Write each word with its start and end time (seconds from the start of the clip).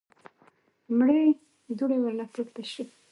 مړې 0.97 1.25
دوړې 1.77 1.97
ورنه 2.03 2.25
پورته 2.33 2.61
شوې. 2.71 2.85